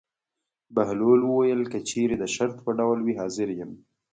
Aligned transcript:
بهلول 0.75 1.21
وویل: 1.25 1.61
که 1.71 1.79
چېرې 1.89 2.15
د 2.19 2.23
شرط 2.35 2.57
په 2.65 2.71
ډول 2.79 2.99
وي 3.01 3.13
حاضر 3.19 3.47
یم. 3.59 3.71